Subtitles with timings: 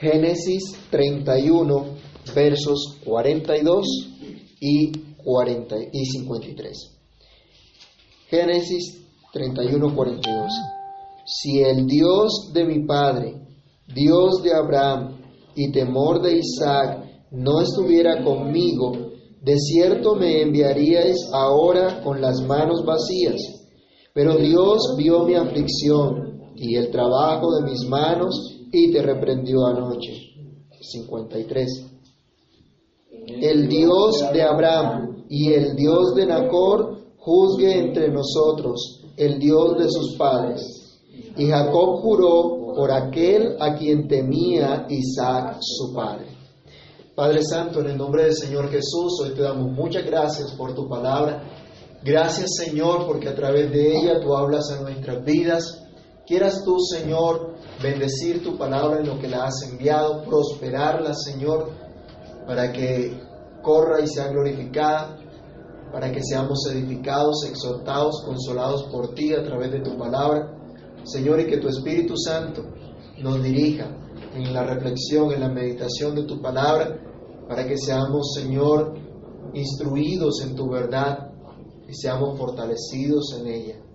[0.00, 1.84] Génesis 31,
[2.34, 3.86] versos 42
[4.58, 4.92] y,
[5.22, 6.98] 40 y 53.
[8.30, 10.52] Génesis 31, 42.
[11.26, 13.34] Si el Dios de mi Padre,
[13.94, 15.18] Dios de Abraham
[15.54, 18.92] y temor de Isaac no estuviera conmigo,
[19.42, 23.36] de cierto me enviaríais ahora con las manos vacías.
[24.14, 30.30] Pero Dios vio mi aflicción y el trabajo de mis manos y te reprendió anoche.
[30.80, 31.86] 53.
[33.26, 39.88] El Dios de Abraham y el Dios de Nacor juzgue entre nosotros, el Dios de
[39.88, 40.62] sus padres.
[41.36, 46.26] Y Jacob juró por aquel a quien temía Isaac su padre.
[47.14, 50.88] Padre Santo, en el nombre del Señor Jesús, hoy te damos muchas gracias por tu
[50.88, 51.42] palabra.
[52.02, 55.79] Gracias Señor, porque a través de ella tú hablas a nuestras vidas.
[56.30, 61.70] Quieras tú, Señor, bendecir tu palabra en lo que la has enviado, prosperarla, Señor,
[62.46, 63.20] para que
[63.60, 65.18] corra y sea glorificada,
[65.90, 70.56] para que seamos edificados, exhortados, consolados por ti a través de tu palabra.
[71.02, 72.62] Señor, y que tu Espíritu Santo
[73.18, 73.90] nos dirija
[74.32, 76.96] en la reflexión, en la meditación de tu palabra,
[77.48, 78.94] para que seamos, Señor,
[79.52, 81.32] instruidos en tu verdad
[81.88, 83.89] y seamos fortalecidos en ella.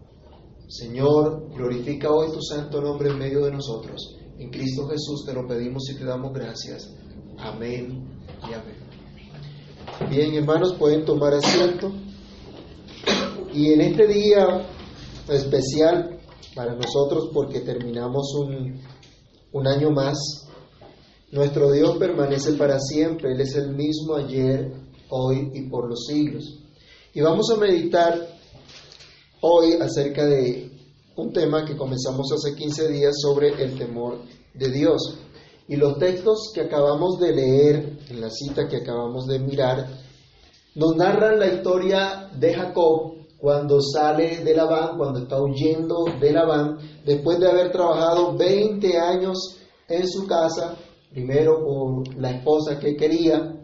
[0.67, 4.17] Señor, glorifica hoy tu santo nombre en medio de nosotros.
[4.39, 6.91] En Cristo Jesús te lo pedimos y te damos gracias.
[7.37, 8.03] Amén
[8.49, 10.09] y amén.
[10.09, 11.91] Bien, hermanos, pueden tomar asiento.
[13.53, 14.67] Y en este día
[15.29, 16.19] especial
[16.55, 18.81] para nosotros, porque terminamos un,
[19.51, 20.17] un año más,
[21.31, 23.33] nuestro Dios permanece para siempre.
[23.33, 24.73] Él es el mismo ayer,
[25.09, 26.59] hoy y por los siglos.
[27.13, 28.34] Y vamos a meditar
[29.41, 30.71] hoy acerca de
[31.15, 34.19] un tema que comenzamos hace 15 días sobre el temor
[34.53, 35.17] de Dios.
[35.67, 39.87] Y los textos que acabamos de leer, en la cita que acabamos de mirar,
[40.75, 46.77] nos narran la historia de Jacob cuando sale de Labán, cuando está huyendo de Labán,
[47.05, 49.57] después de haber trabajado 20 años
[49.87, 50.75] en su casa,
[51.11, 53.54] primero por la esposa que quería,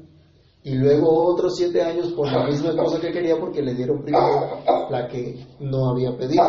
[0.63, 4.61] y luego otros siete años por la misma cosa que quería porque le dieron primero
[4.89, 6.43] la que no había pedido.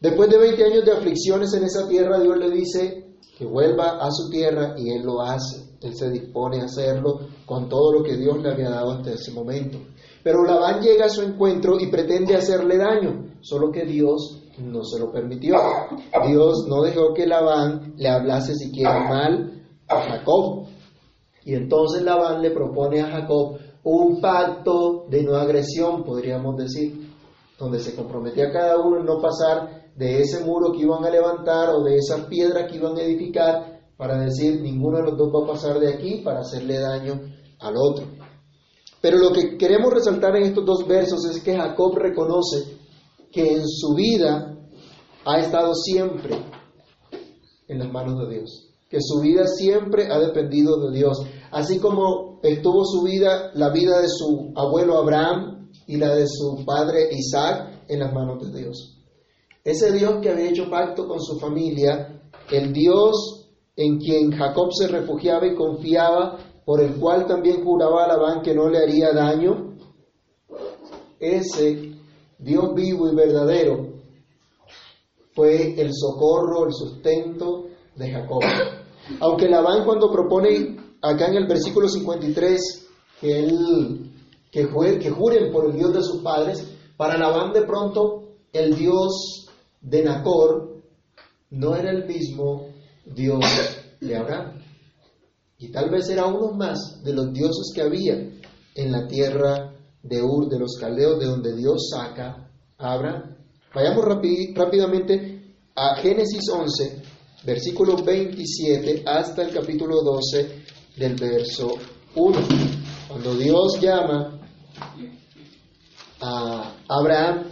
[0.00, 4.10] Después de 20 años de aflicciones en esa tierra, Dios le dice que vuelva a
[4.10, 5.66] su tierra y él lo hace.
[5.82, 9.32] Él se dispone a hacerlo con todo lo que Dios le había dado hasta ese
[9.32, 9.78] momento.
[10.22, 14.98] Pero Labán llega a su encuentro y pretende hacerle daño, solo que Dios no se
[14.98, 15.56] lo permitió.
[16.26, 20.66] Dios no dejó que Labán le hablase siquiera mal a Jacob.
[21.46, 27.08] Y entonces Labán le propone a Jacob un pacto de no agresión, podríamos decir,
[27.56, 31.68] donde se comprometía cada uno en no pasar de ese muro que iban a levantar
[31.70, 35.44] o de esa piedra que iban a edificar para decir ninguno de los dos va
[35.44, 37.14] a pasar de aquí para hacerle daño
[37.60, 38.06] al otro.
[39.00, 42.76] Pero lo que queremos resaltar en estos dos versos es que Jacob reconoce
[43.30, 44.52] que en su vida
[45.24, 46.36] ha estado siempre
[47.68, 51.18] en las manos de Dios que su vida siempre ha dependido de Dios,
[51.50, 56.64] así como estuvo su vida, la vida de su abuelo Abraham y la de su
[56.64, 58.96] padre Isaac en las manos de Dios.
[59.64, 62.20] Ese Dios que había hecho pacto con su familia,
[62.50, 68.08] el Dios en quien Jacob se refugiaba y confiaba, por el cual también juraba a
[68.08, 69.76] Labán que no le haría daño,
[71.18, 71.94] ese
[72.38, 73.96] Dios vivo y verdadero
[75.34, 78.42] fue el socorro, el sustento de Jacob.
[79.20, 82.60] Aunque Labán cuando propone acá en el versículo 53
[83.20, 84.10] que, él,
[84.50, 84.68] que,
[84.98, 86.64] que juren por el Dios de sus padres,
[86.96, 89.46] para Labán de pronto el Dios
[89.80, 90.82] de Nacor
[91.50, 92.68] no era el mismo
[93.04, 93.44] Dios
[94.00, 94.60] de Abraham.
[95.58, 98.14] Y tal vez era uno más de los dioses que había
[98.74, 103.36] en la tierra de Ur, de los caldeos, de donde Dios saca a Abraham.
[103.74, 104.04] Vayamos
[104.54, 107.02] rápidamente a Génesis 11,
[107.44, 110.64] versículo 27 hasta el capítulo 12
[110.96, 111.74] del verso
[112.14, 112.38] 1.
[113.08, 114.40] Cuando Dios llama
[116.20, 117.44] a Abraham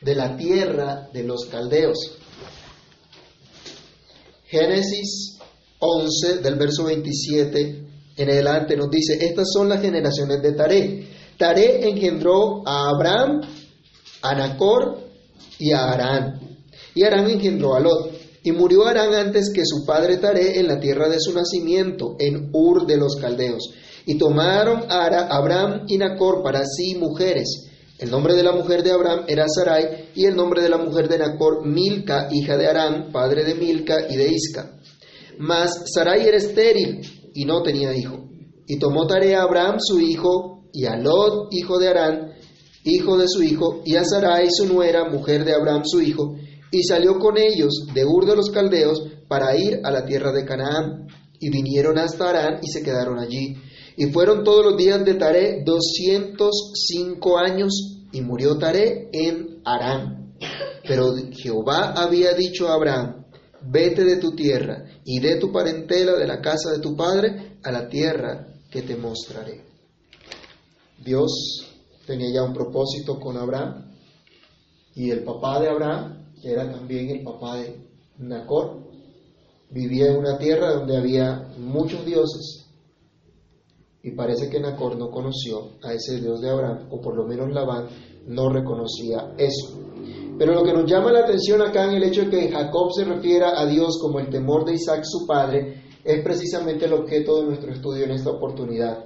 [0.00, 2.16] de la tierra de los caldeos.
[4.46, 5.38] Génesis
[5.78, 7.84] 11 del verso 27
[8.16, 11.08] en adelante nos dice, estas son las generaciones de Taré.
[11.38, 13.40] Taré engendró a Abraham,
[14.22, 15.08] a Nacor
[15.58, 16.40] y a Arán.
[16.94, 18.19] Y Arán engendró a Lot.
[18.42, 22.50] Y murió Arán antes que su padre Taré en la tierra de su nacimiento, en
[22.52, 23.70] Ur de los Caldeos.
[24.06, 25.06] Y tomaron a
[25.36, 27.66] Abraham y Nacor para sí mujeres.
[27.98, 31.06] El nombre de la mujer de Abraham era Sarai, y el nombre de la mujer
[31.06, 34.78] de Nacor Milca, hija de Arán, padre de Milca y de Isca.
[35.38, 37.02] Mas Sarai era estéril
[37.34, 38.30] y no tenía hijo.
[38.66, 42.32] Y tomó tarea a Abraham su hijo y a Lot, hijo de Arán,
[42.84, 46.36] hijo de su hijo, y a Sarai su nuera, mujer de Abraham su hijo,
[46.70, 50.44] y salió con ellos de Ur de los Caldeos para ir a la tierra de
[50.44, 51.08] Canaán.
[51.38, 53.56] Y vinieron hasta Arán y se quedaron allí.
[53.96, 60.34] Y fueron todos los días de Taré doscientos cinco años, y murió Taré en Arán.
[60.86, 63.24] Pero Jehová había dicho a Abraham,
[63.62, 67.70] vete de tu tierra y de tu parentela de la casa de tu padre a
[67.70, 69.64] la tierra que te mostraré.
[71.02, 71.66] Dios
[72.06, 73.92] tenía ya un propósito con Abraham
[74.94, 77.76] y el papá de Abraham era también el papá de
[78.18, 78.78] Nacor.
[79.70, 82.60] Vivía en una tierra donde había muchos dioses
[84.02, 87.52] y parece que Nacor no conoció a ese Dios de Abraham, o por lo menos
[87.52, 87.86] Labán
[88.26, 89.78] no reconocía eso.
[90.38, 93.04] Pero lo que nos llama la atención acá en el hecho de que Jacob se
[93.04, 97.46] refiera a Dios como el temor de Isaac su padre, es precisamente el objeto de
[97.46, 99.04] nuestro estudio en esta oportunidad.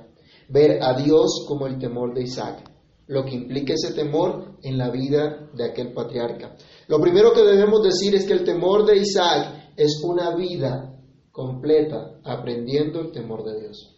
[0.48, 2.62] Ver a Dios como el temor de Isaac,
[3.06, 6.56] lo que implica ese temor en la vida de aquel patriarca.
[6.88, 10.98] Lo primero que debemos decir es que el temor de Isaac es una vida
[11.30, 13.94] completa aprendiendo el temor de Dios.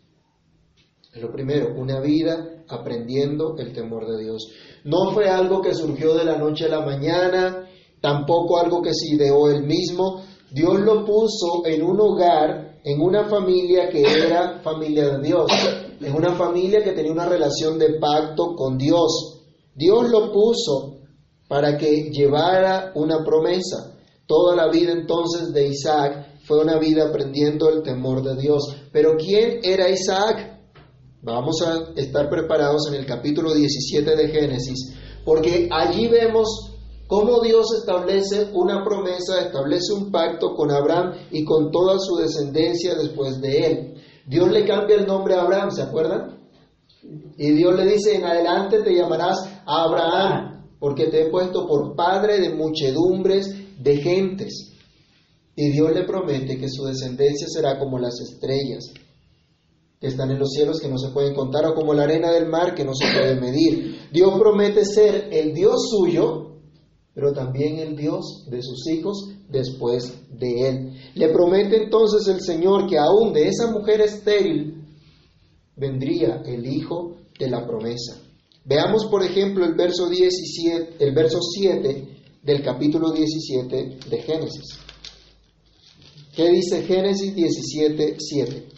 [1.12, 4.48] Es lo primero, una vida aprendiendo el temor de Dios.
[4.84, 7.68] No fue algo que surgió de la noche a la mañana,
[8.00, 10.22] tampoco algo que se ideó él mismo.
[10.50, 15.50] Dios lo puso en un hogar, en una familia que era familia de Dios,
[16.00, 19.42] en una familia que tenía una relación de pacto con Dios.
[19.74, 20.98] Dios lo puso
[21.48, 23.94] para que llevara una promesa.
[24.26, 28.62] Toda la vida entonces de Isaac fue una vida aprendiendo el temor de Dios.
[28.92, 30.56] Pero ¿quién era Isaac?
[31.22, 34.94] Vamos a estar preparados en el capítulo 17 de Génesis,
[35.24, 36.72] porque allí vemos
[37.08, 42.94] cómo Dios establece una promesa, establece un pacto con Abraham y con toda su descendencia
[42.94, 43.94] después de él.
[44.26, 46.38] Dios le cambia el nombre a Abraham, ¿se acuerdan?
[47.38, 52.40] Y Dios le dice, en adelante te llamarás Abraham, porque te he puesto por padre
[52.40, 54.72] de muchedumbres de gentes.
[55.54, 58.92] Y Dios le promete que su descendencia será como las estrellas
[60.00, 62.46] que están en los cielos que no se pueden contar, o como la arena del
[62.46, 64.08] mar que no se puede medir.
[64.12, 66.58] Dios promete ser el Dios suyo,
[67.14, 70.92] pero también el Dios de sus hijos después de él.
[71.14, 74.84] Le promete entonces el Señor que aún de esa mujer estéril
[75.76, 78.20] vendría el hijo de la promesa.
[78.64, 82.08] Veamos por ejemplo el verso 17, el verso 7
[82.42, 84.78] del capítulo 17 de Génesis.
[86.34, 88.76] ¿Qué dice Génesis 17, 7?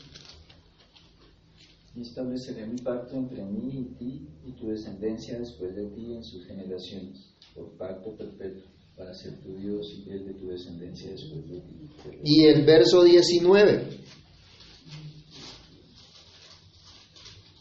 [1.99, 6.23] y estableceré mi pacto entre mí y ti y tu descendencia después de ti en
[6.23, 8.63] sus generaciones, por pacto perpetuo,
[8.99, 11.89] para ser tu Dios y el de tu descendencia después de ti.
[12.25, 13.99] Y el verso 19.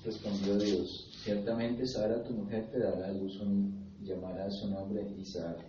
[0.04, 5.06] Respondió Dios, ciertamente Sara tu mujer te dará a luz un y llamará su nombre
[5.18, 5.60] Isaac,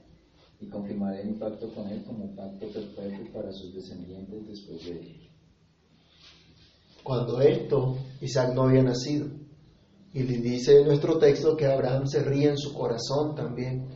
[0.61, 5.29] y confirmaré mi pacto con él como pacto perpetuo para sus descendientes después de él
[7.09, 9.29] cuando esto Isaac no había nacido.
[10.13, 13.89] Y le dice nuestro texto que Abraham se ríe en su corazón también.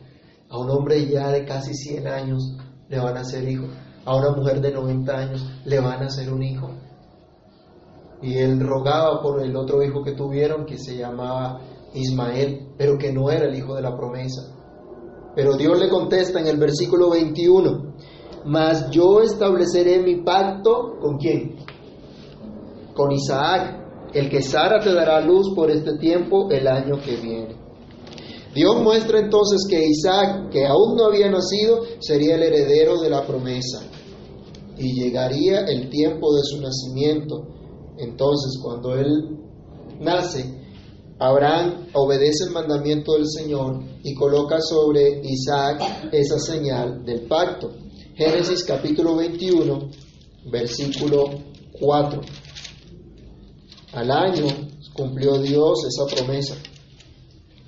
[0.53, 2.55] A un hombre ya de casi 100 años
[2.87, 3.65] le van a hacer hijo.
[4.05, 6.69] A una mujer de 90 años le van a hacer un hijo.
[8.21, 11.59] Y él rogaba por el otro hijo que tuvieron, que se llamaba
[11.93, 14.55] Ismael, pero que no era el hijo de la promesa.
[15.35, 17.95] Pero Dios le contesta en el versículo 21,
[18.45, 21.57] mas yo estableceré mi pacto con quién?
[22.93, 27.62] con Isaac, el que Sara te dará luz por este tiempo el año que viene.
[28.53, 33.25] Dios muestra entonces que Isaac, que aún no había nacido, sería el heredero de la
[33.25, 33.81] promesa
[34.77, 37.47] y llegaría el tiempo de su nacimiento.
[37.97, 39.39] Entonces, cuando él
[39.99, 40.63] nace,
[41.19, 47.71] Abraham obedece el mandamiento del Señor y coloca sobre Isaac esa señal del pacto.
[48.15, 49.89] Génesis capítulo 21,
[50.51, 51.25] versículo
[51.79, 52.21] 4.
[53.93, 54.45] Al año
[54.93, 56.55] cumplió Dios esa promesa.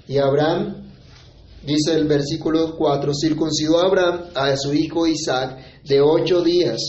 [0.08, 0.92] Y Abraham,
[1.66, 6.80] dice el versículo 4, circuncidó a Abraham a su hijo Isaac de ocho días,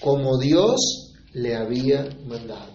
[0.00, 2.72] como Dios le había mandado.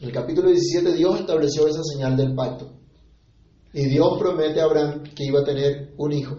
[0.00, 2.72] En el capítulo 17 Dios estableció esa señal del pacto.
[3.72, 6.36] Y Dios promete a Abraham que iba a tener un hijo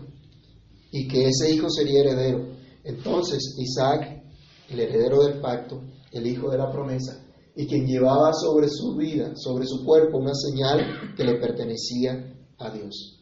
[0.91, 2.45] y que ese hijo sería heredero.
[2.83, 4.21] Entonces Isaac,
[4.69, 5.81] el heredero del pacto,
[6.11, 10.33] el hijo de la promesa, y quien llevaba sobre su vida, sobre su cuerpo, una
[10.33, 13.17] señal que le pertenecía a Dios.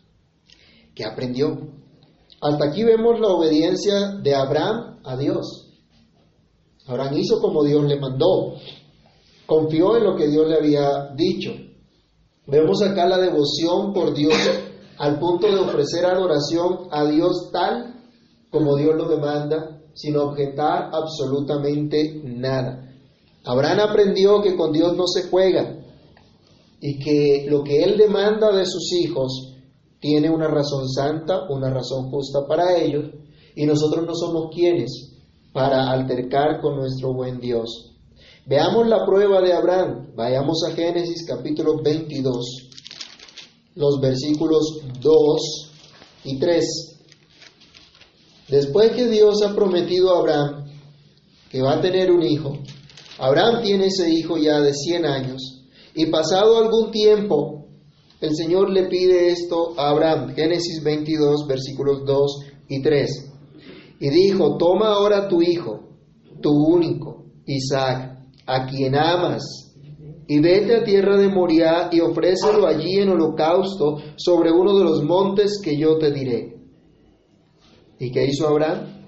[0.95, 1.57] que aprendió?
[2.41, 5.67] Hasta aquí vemos la obediencia de Abraham a Dios.
[6.87, 8.55] Abraham hizo como Dios le mandó.
[9.45, 11.51] Confió en lo que Dios le había dicho.
[12.47, 14.35] Vemos acá la devoción por Dios
[14.97, 17.95] al punto de ofrecer adoración a Dios tal
[18.49, 22.91] como Dios lo demanda, sin objetar absolutamente nada.
[23.45, 25.78] Abraham aprendió que con Dios no se juega
[26.81, 29.55] y que lo que Él demanda de sus hijos
[29.99, 33.05] tiene una razón santa, una razón justa para ellos,
[33.55, 35.17] y nosotros no somos quienes
[35.51, 37.89] para altercar con nuestro buen Dios.
[38.45, 40.13] Veamos la prueba de Abraham.
[40.15, 42.69] Vayamos a Génesis capítulo 22,
[43.75, 45.71] los versículos 2
[46.25, 46.65] y 3.
[48.47, 50.65] Después que Dios ha prometido a Abraham
[51.51, 52.57] que va a tener un hijo,
[53.17, 55.58] Abraham tiene ese hijo ya de 100 años,
[55.99, 57.65] y pasado algún tiempo,
[58.21, 62.39] el Señor le pide esto a Abraham, Génesis 22, versículos 2
[62.69, 63.33] y 3.
[63.99, 65.89] Y dijo, toma ahora tu hijo,
[66.41, 69.43] tu único, Isaac, a quien amas,
[70.25, 75.03] y vete a tierra de Moriah y ofrécelo allí en holocausto sobre uno de los
[75.03, 76.61] montes que yo te diré.
[77.99, 79.03] ¿Y qué hizo Abraham?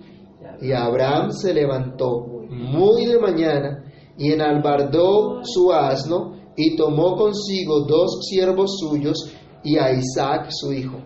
[0.61, 3.85] Y Abraham se levantó muy de mañana
[4.17, 9.31] y enalbardó su asno y tomó consigo dos siervos suyos
[9.63, 10.97] y a Isaac su hijo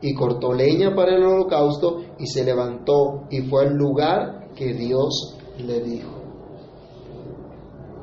[0.00, 5.36] y cortó leña para el holocausto y se levantó y fue al lugar que Dios
[5.58, 6.10] le dijo.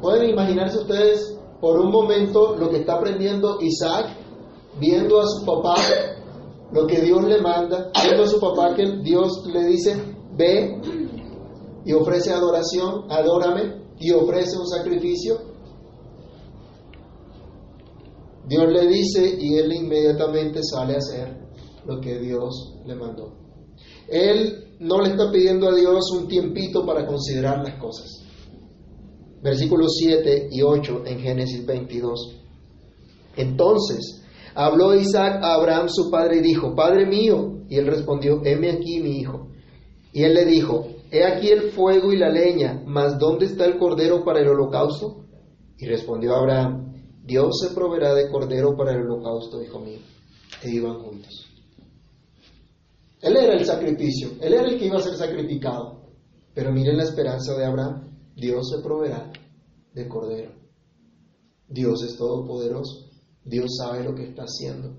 [0.01, 4.15] ¿Pueden imaginarse ustedes por un momento lo que está aprendiendo Isaac
[4.79, 5.75] viendo a su papá,
[6.71, 10.79] lo que Dios le manda, viendo a su papá que Dios le dice, ve
[11.85, 15.48] y ofrece adoración, adórame y ofrece un sacrificio?
[18.49, 21.37] Dios le dice y él inmediatamente sale a hacer
[21.85, 23.37] lo que Dios le mandó.
[24.07, 28.07] Él no le está pidiendo a Dios un tiempito para considerar las cosas.
[29.43, 32.41] Versículos 7 y 8 en Génesis 22.
[33.37, 34.23] Entonces
[34.55, 37.55] habló Isaac a Abraham su padre y dijo, Padre mío.
[37.69, 39.49] Y él respondió, heme aquí mi hijo.
[40.11, 43.77] Y él le dijo, he aquí el fuego y la leña, mas ¿dónde está el
[43.77, 45.27] cordero para el holocausto?
[45.77, 46.88] Y respondió Abraham,
[47.29, 49.99] Dios se proveerá de cordero para el holocausto, hijo mío.
[50.63, 51.45] E iban juntos.
[53.21, 56.09] Él era el sacrificio, él era el que iba a ser sacrificado.
[56.55, 59.31] Pero miren la esperanza de Abraham, Dios se proveerá
[59.93, 60.53] de cordero.
[61.67, 63.11] Dios es todopoderoso,
[63.45, 64.97] Dios sabe lo que está haciendo.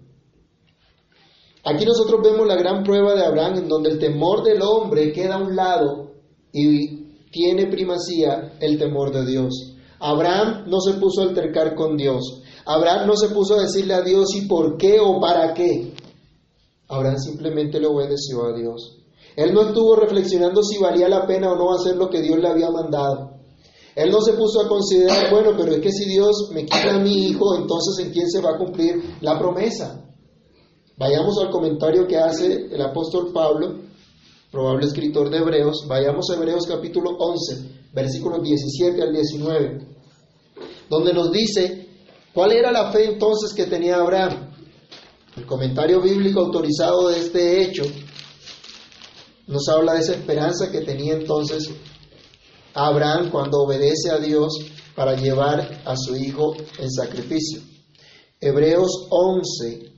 [1.64, 5.34] Aquí nosotros vemos la gran prueba de Abraham en donde el temor del hombre queda
[5.34, 6.12] a un lado
[6.52, 9.69] y tiene primacía el temor de Dios.
[10.00, 12.42] Abraham no se puso a altercar con Dios.
[12.64, 15.92] Abraham no se puso a decirle a Dios y por qué o para qué.
[16.88, 18.96] Abraham simplemente le obedeció a Dios.
[19.36, 22.48] Él no estuvo reflexionando si valía la pena o no hacer lo que Dios le
[22.48, 23.38] había mandado.
[23.94, 26.98] Él no se puso a considerar, bueno, pero es que si Dios me quita a
[26.98, 30.04] mi hijo, entonces ¿en quién se va a cumplir la promesa?
[30.96, 33.78] Vayamos al comentario que hace el apóstol Pablo,
[34.50, 35.86] probable escritor de Hebreos.
[35.88, 39.89] Vayamos a Hebreos capítulo 11, versículos 17 al 19,
[40.90, 41.86] donde nos dice
[42.34, 44.50] cuál era la fe entonces que tenía Abraham.
[45.36, 47.84] El comentario bíblico autorizado de este hecho
[49.46, 51.70] nos habla de esa esperanza que tenía entonces
[52.74, 54.52] Abraham cuando obedece a Dios
[54.96, 57.60] para llevar a su hijo en sacrificio.
[58.40, 59.92] Hebreos 11,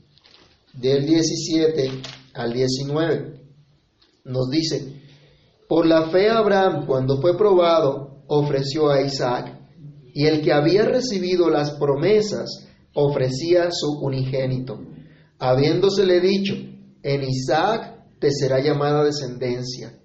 [0.75, 2.03] del 17
[2.35, 3.41] al 19,
[4.25, 5.01] nos dice,
[5.67, 9.62] por la fe Abraham cuando fue probado ofreció a Isaac,
[10.13, 14.79] y el que había recibido las promesas ofrecía su unigénito
[15.43, 16.55] habiéndosele dicho,
[17.03, 19.99] en Isaac te será llamada descendencia,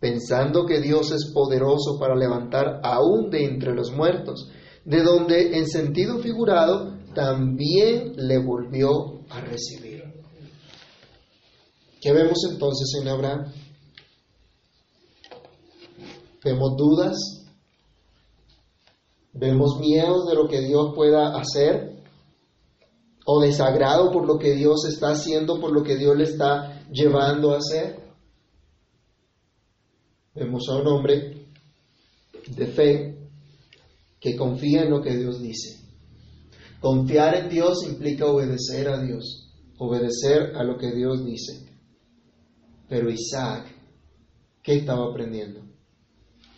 [0.00, 4.48] pensando que Dios es poderoso para levantar aún de entre los muertos,
[4.86, 10.02] de donde en sentido figurado también le volvió a recibir.
[12.00, 13.52] ¿Qué vemos entonces en Abraham?
[16.42, 17.43] Vemos dudas,
[19.34, 21.94] vemos miedos de lo que Dios pueda hacer,
[23.26, 27.52] o desagrado por lo que Dios está haciendo, por lo que Dios le está llevando
[27.52, 28.02] a hacer.
[30.34, 31.46] Vemos a un hombre
[32.48, 33.28] de fe
[34.20, 35.80] que confía en lo que Dios dice.
[36.80, 41.66] Confiar en Dios implica obedecer a Dios, obedecer a lo que Dios dice.
[42.88, 43.66] Pero Isaac,
[44.62, 45.63] ¿qué estaba aprendiendo?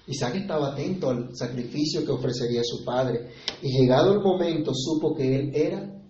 [0.06, 3.30] Isaac estaba atento al sacrificio que ofrecería su padre
[3.62, 6.00] y llegado el momento supo que él era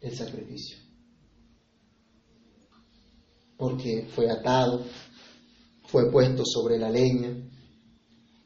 [0.00, 0.78] el sacrificio.
[3.56, 4.82] Porque fue atado,
[5.86, 7.36] fue puesto sobre la leña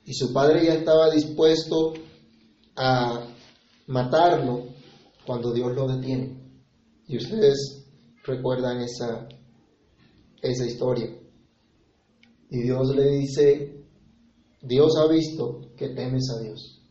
[0.04, 1.94] y su padre ya estaba dispuesto
[2.76, 3.26] a
[3.86, 4.66] matarlo
[5.26, 6.38] cuando Dios lo detiene.
[7.06, 7.86] Y ustedes
[8.24, 9.26] recuerdan esa,
[10.42, 11.10] esa historia.
[12.50, 13.77] Y Dios le dice,
[14.62, 16.82] Dios ha visto que temes a Dios.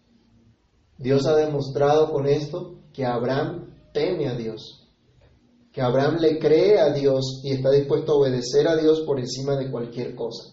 [0.97, 4.87] Dios ha demostrado con esto que Abraham teme a Dios,
[5.71, 9.55] que Abraham le cree a Dios y está dispuesto a obedecer a Dios por encima
[9.55, 10.51] de cualquier cosa.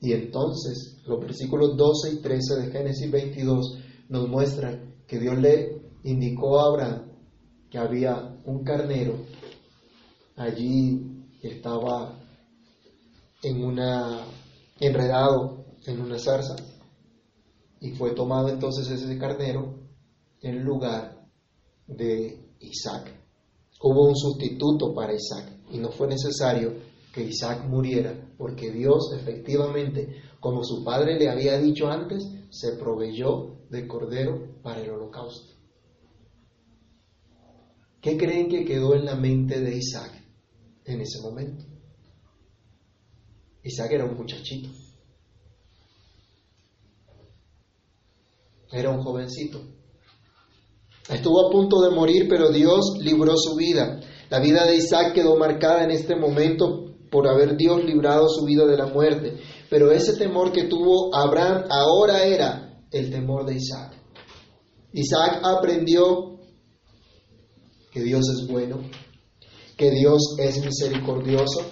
[0.00, 5.82] Y entonces los versículos 12 y 13 de Génesis 22 nos muestran que Dios le
[6.04, 7.12] indicó a Abraham
[7.70, 9.14] que había un carnero
[10.36, 12.18] allí que estaba
[13.42, 14.20] en una
[14.80, 16.56] enredado en una zarza
[17.80, 19.74] y fue tomado entonces ese carnero
[20.42, 21.26] en lugar
[21.86, 23.14] de Isaac.
[23.80, 26.74] Hubo un sustituto para Isaac y no fue necesario
[27.12, 33.58] que Isaac muriera porque Dios efectivamente, como su padre le había dicho antes, se proveyó
[33.70, 35.54] de cordero para el holocausto.
[38.00, 40.12] ¿Qué creen que quedó en la mente de Isaac
[40.84, 41.64] en ese momento?
[43.62, 44.70] Isaac era un muchachito.
[48.70, 49.60] Era un jovencito.
[51.08, 54.00] Estuvo a punto de morir, pero Dios libró su vida.
[54.28, 58.66] La vida de Isaac quedó marcada en este momento por haber Dios librado su vida
[58.66, 59.38] de la muerte.
[59.70, 63.94] Pero ese temor que tuvo Abraham ahora era el temor de Isaac.
[64.92, 66.38] Isaac aprendió
[67.90, 68.82] que Dios es bueno,
[69.76, 71.62] que Dios es misericordioso,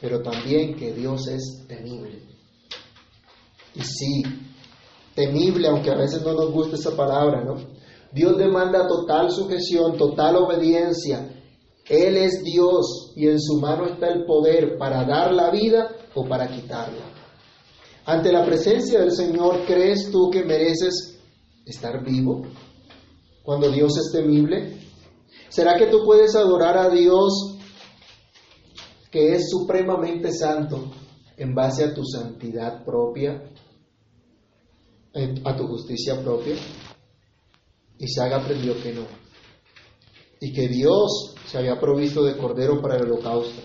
[0.00, 2.22] pero también que Dios es temible.
[3.74, 4.22] Y sí,
[5.14, 7.56] temible, aunque a veces no nos guste esa palabra, ¿no?
[8.12, 11.28] Dios demanda total sujeción, total obediencia.
[11.88, 16.24] Él es Dios y en su mano está el poder para dar la vida o
[16.26, 17.10] para quitarla.
[18.04, 21.18] Ante la presencia del Señor, ¿crees tú que mereces
[21.64, 22.42] estar vivo
[23.42, 24.76] cuando Dios es temible?
[25.48, 27.58] ¿Será que tú puedes adorar a Dios
[29.12, 30.90] que es supremamente santo
[31.36, 33.42] en base a tu santidad propia,
[35.44, 36.54] a tu justicia propia?
[37.98, 39.06] Isaac aprendió que no.
[40.40, 43.62] Y que Dios se había provisto de cordero para el holocausto.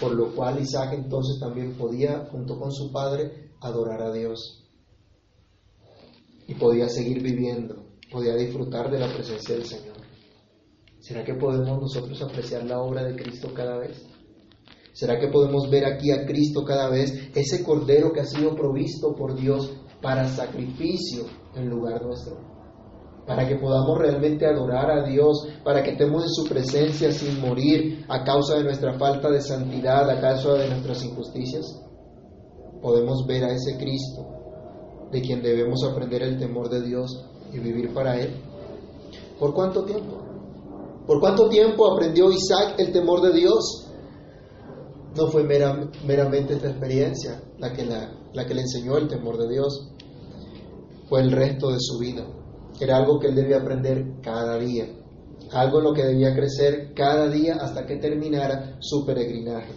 [0.00, 4.64] Por lo cual Isaac entonces también podía, junto con su padre, adorar a Dios.
[6.46, 9.96] Y podía seguir viviendo, podía disfrutar de la presencia del Señor.
[11.00, 14.04] ¿Será que podemos nosotros apreciar la obra de Cristo cada vez?
[14.92, 19.14] ¿Será que podemos ver aquí a Cristo cada vez, ese Cordero que ha sido provisto
[19.14, 19.72] por Dios
[20.06, 21.24] para sacrificio
[21.56, 22.36] en lugar nuestro?
[23.26, 28.04] Para que podamos realmente adorar a Dios, para que estemos en su presencia sin morir
[28.08, 31.82] a causa de nuestra falta de santidad, a causa de nuestras injusticias.
[32.80, 37.92] Podemos ver a ese Cristo de quien debemos aprender el temor de Dios y vivir
[37.92, 38.30] para Él.
[39.40, 40.22] ¿Por cuánto tiempo?
[41.04, 43.86] ¿Por cuánto tiempo aprendió Isaac el temor de Dios?
[45.16, 49.88] no fue meramente esta experiencia la que, la, que le enseñó el temor de Dios,
[51.08, 52.26] fue el resto de su vida.
[52.80, 54.86] Era algo que él debía aprender cada día,
[55.52, 59.72] algo en lo que debía crecer cada día hasta que terminara su peregrinaje.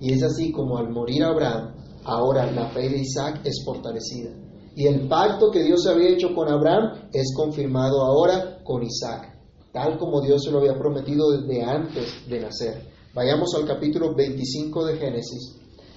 [0.00, 4.30] Y es así como al morir Abraham, ahora la fe de Isaac es fortalecida.
[4.74, 9.36] Y el pacto que Dios había hecho con Abraham es confirmado ahora con Isaac,
[9.72, 12.88] tal como Dios se lo había prometido desde antes de nacer.
[13.12, 15.56] Vayamos al capítulo 25 de Génesis,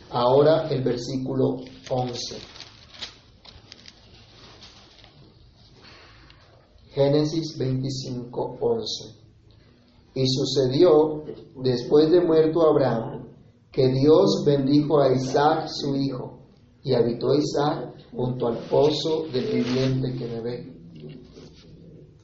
[0.09, 1.57] ahora el versículo
[1.89, 2.50] 11.
[6.91, 9.21] Génesis 25, 11.
[10.15, 11.23] Y sucedió,
[11.63, 13.27] después de muerto Abraham,
[13.71, 16.39] que Dios bendijo a Isaac su hijo,
[16.83, 20.73] y habitó Isaac junto al pozo del viviente que me ve.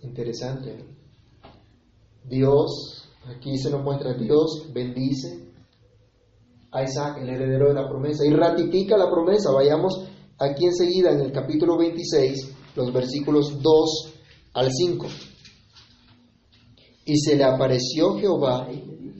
[0.02, 0.86] Interesante.
[2.26, 2.98] Dios
[3.30, 5.52] Aquí se nos muestra Dios bendice
[6.72, 9.52] a Isaac, el heredero de la promesa, y ratifica la promesa.
[9.52, 10.08] Vayamos
[10.40, 14.14] aquí enseguida en el capítulo 26, los versículos 2
[14.58, 15.08] al 5.
[17.06, 18.68] Y se le apareció Jehová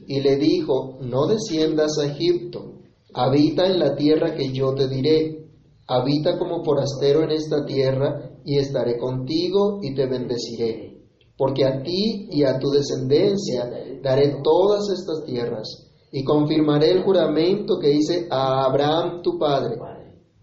[0.06, 2.74] y le dijo, no desciendas a Egipto,
[3.14, 5.48] habita en la tierra que yo te diré,
[5.86, 10.88] habita como forastero en esta tierra, y estaré contigo y te bendeciré
[11.38, 13.70] porque a ti y a tu descendencia
[14.02, 15.68] daré todas estas tierras,
[16.10, 19.76] y confirmaré el juramento que hice a Abraham tu padre.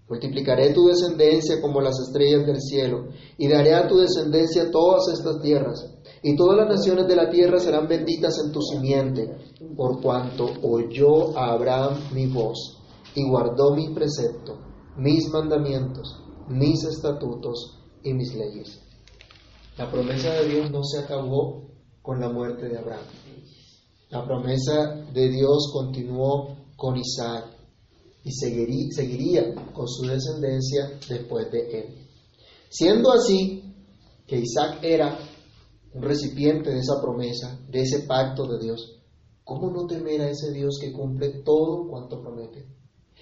[0.07, 5.41] Multiplicaré tu descendencia como las estrellas del cielo, y daré a tu descendencia todas estas
[5.41, 5.83] tierras,
[6.21, 9.35] y todas las naciones de la tierra serán benditas en tu simiente,
[9.75, 12.83] por cuanto oyó a Abraham mi voz,
[13.15, 14.59] y guardó mi precepto,
[14.95, 18.79] mis mandamientos, mis estatutos y mis leyes.
[19.77, 21.63] La promesa de Dios no se acabó
[22.03, 23.05] con la muerte de Abraham.
[24.09, 27.54] La promesa de Dios continuó con Isaac
[28.25, 32.07] y seguiría con su descendencia después de él.
[32.69, 33.63] Siendo así
[34.25, 35.15] que Isaac era
[35.93, 38.99] un recipiente de esa promesa, de ese pacto de Dios,
[39.43, 42.65] ¿cómo no temer a ese Dios que cumple todo cuanto promete?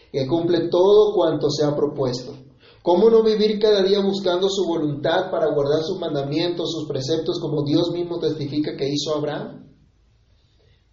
[0.10, 2.34] Que cumple todo cuanto se ha propuesto.
[2.82, 7.64] ¿Cómo no vivir cada día buscando su voluntad para guardar sus mandamientos, sus preceptos, como
[7.64, 9.68] Dios mismo testifica que hizo Abraham?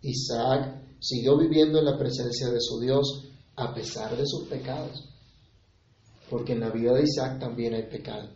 [0.03, 3.30] Isaac siguió viviendo en la presencia de su Dios
[3.61, 5.07] a pesar de sus pecados,
[6.31, 8.31] porque en la vida de Isaac también hay pecado,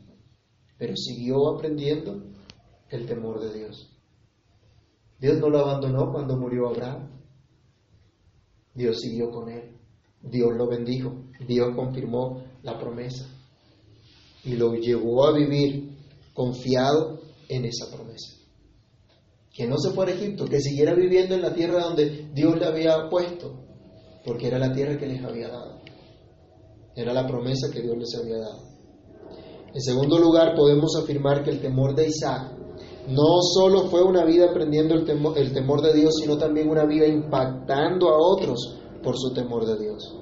[0.79, 2.23] pero siguió aprendiendo
[2.91, 3.91] el temor de Dios.
[5.19, 7.09] Dios no lo abandonó cuando murió Abraham,
[8.75, 9.79] Dios siguió con él,
[10.21, 11.15] Dios lo bendijo,
[11.47, 13.27] Dios confirmó la promesa.
[14.45, 15.97] Y lo llevó a vivir
[16.35, 18.37] confiado en esa promesa.
[19.55, 22.67] Que no se fuera a Egipto, que siguiera viviendo en la tierra donde Dios le
[22.67, 23.64] había puesto,
[24.25, 25.81] porque era la tierra que les había dado.
[26.97, 28.63] Era la promesa que Dios les había dado.
[29.73, 32.53] En segundo lugar, podemos afirmar que el temor de Isaac
[33.09, 37.07] no solo fue una vida aprendiendo el temor, temor de Dios, sino también una vida
[37.07, 40.17] impactando a otros por su temor de Dios.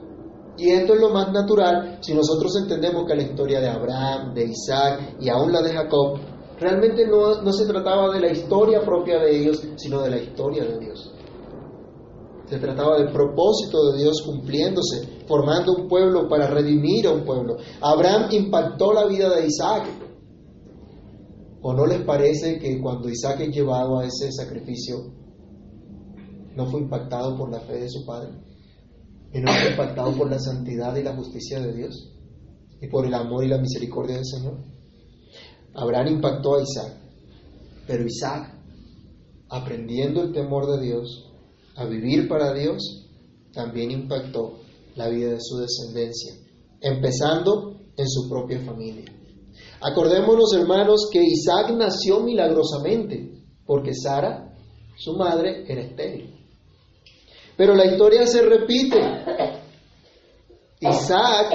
[0.58, 4.44] Y esto es lo más natural si nosotros entendemos que la historia de Abraham, de
[4.46, 6.18] Isaac y aún la de Jacob
[6.62, 10.78] Realmente no, se trataba de la historia propia de ellos, sino de la historia de
[10.78, 11.12] Dios.
[12.52, 17.56] Se trataba del propósito de Dios cumpliéndose, formando un pueblo para redimir a un pueblo.
[17.80, 19.88] Abraham impactó la vida de Isaac.
[21.62, 24.98] ¿O no les parece que cuando Isaac es llevado a ese sacrificio,
[26.54, 28.32] no fue impactado por la fe de su padre?
[29.32, 32.12] ¿Y no fue impactado por la santidad y la justicia de Dios?
[32.82, 34.58] ¿Y por el amor y la misericordia del Señor?
[35.72, 36.98] Abraham impactó a Isaac,
[37.86, 38.54] pero Isaac,
[39.48, 41.31] aprendiendo el temor de Dios,
[41.76, 43.08] a vivir para Dios,
[43.52, 44.61] también impactó
[44.96, 46.35] la vida de su descendencia,
[46.80, 49.04] empezando en su propia familia.
[49.80, 53.32] Acordémonos, hermanos, que Isaac nació milagrosamente,
[53.66, 54.54] porque Sara,
[54.96, 56.35] su madre, era estéril.
[57.56, 58.98] Pero la historia se repite.
[60.80, 61.52] Isaac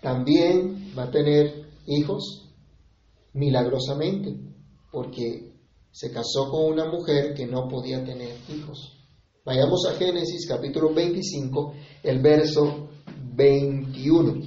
[0.00, 2.48] también va a tener hijos
[3.32, 4.34] milagrosamente,
[4.90, 5.55] porque
[5.96, 8.92] se casó con una mujer que no podía tener hijos.
[9.46, 12.88] Vayamos a Génesis capítulo 25, el verso
[13.34, 14.42] 21.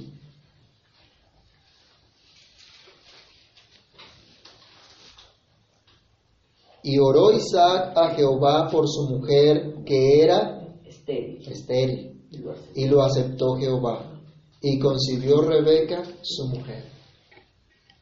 [6.84, 12.28] Y oró Isaac a Jehová por su mujer que era estéril,
[12.76, 14.22] y lo aceptó Jehová.
[14.62, 16.84] Y concibió Rebeca su mujer.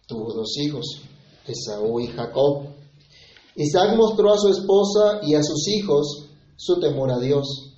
[0.07, 1.01] Tuvo dos hijos,
[1.47, 2.78] Esaú y Jacob.
[3.59, 7.68] Isaac mostró a su esposa y a sus hijos su temor a Dios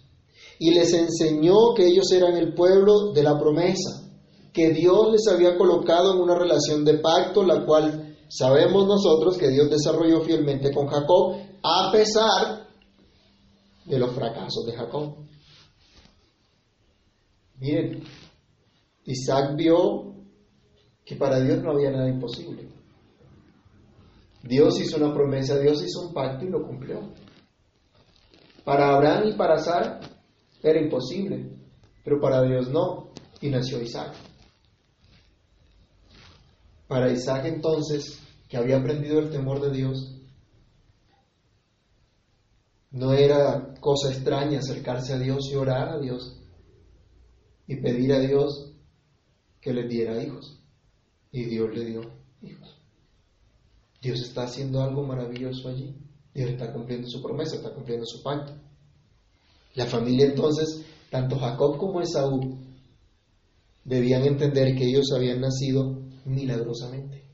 [0.58, 4.10] y les enseñó que ellos eran el pueblo de la promesa,
[4.52, 9.48] que Dios les había colocado en una relación de pacto, la cual sabemos nosotros que
[9.48, 12.68] Dios desarrolló fielmente con Jacob, a pesar
[13.86, 15.14] de los fracasos de Jacob.
[17.58, 18.04] Miren,
[19.06, 20.14] Isaac vio
[21.06, 22.79] que para Dios no había nada imposible.
[24.42, 27.12] Dios hizo una promesa, Dios hizo un pacto y lo cumplió.
[28.64, 30.00] Para Abraham y para Sara
[30.62, 31.50] era imposible,
[32.04, 34.12] pero para Dios no, y nació Isaac.
[36.86, 40.16] Para Isaac entonces, que había aprendido el temor de Dios,
[42.90, 46.40] no era cosa extraña acercarse a Dios y orar a Dios
[47.66, 48.74] y pedir a Dios
[49.60, 50.60] que le diera hijos
[51.30, 52.00] y Dios le dio
[52.42, 52.79] hijos.
[54.00, 55.94] Dios está haciendo algo maravilloso allí.
[56.32, 58.54] Dios está cumpliendo su promesa, está cumpliendo su pacto.
[59.74, 62.58] La familia entonces, tanto Jacob como Esaú,
[63.84, 67.24] debían entender que ellos habían nacido milagrosamente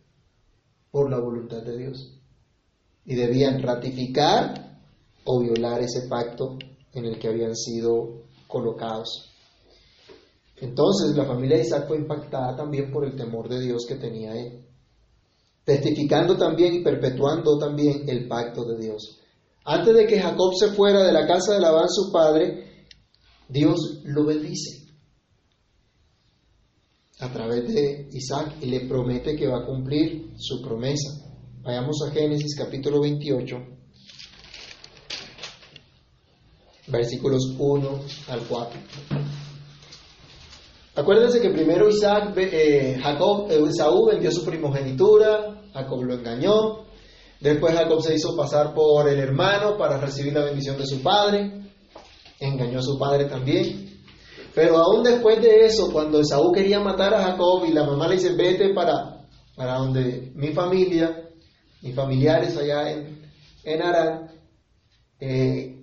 [0.91, 2.19] por la voluntad de Dios
[3.05, 4.81] y debían ratificar
[5.25, 6.59] o violar ese pacto
[6.93, 9.33] en el que habían sido colocados.
[10.57, 14.33] Entonces la familia de Isaac fue impactada también por el temor de Dios que tenía
[14.33, 14.66] él,
[15.67, 19.19] testificando también y perpetuando también el pacto de Dios.
[19.65, 22.87] Antes de que Jacob se fuera de la casa de Labán su padre,
[23.49, 24.87] Dios lo bendice
[27.19, 31.11] a través de Isaac y le promete que va a cumplir su promesa.
[31.63, 33.57] Vayamos a Génesis capítulo 28,
[36.87, 38.81] versículos 1 al 4.
[40.97, 46.87] Acuérdense que primero Isaac, eh, Jacob, eh, Esaú vendió su primogenitura, Jacob lo engañó,
[47.39, 51.53] después Jacob se hizo pasar por el hermano para recibir la bendición de su padre,
[52.41, 54.01] engañó a su padre también.
[54.55, 58.15] Pero aún después de eso, cuando Esaú quería matar a Jacob y la mamá le
[58.15, 61.29] dice, vete para, para donde mi familia,
[61.83, 63.21] mis familiares allá en,
[63.65, 64.31] en Arán,
[65.21, 65.77] eh,